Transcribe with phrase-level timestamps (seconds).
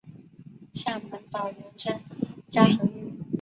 [0.73, 2.01] 厦门岛原称
[2.49, 3.21] 嘉禾屿。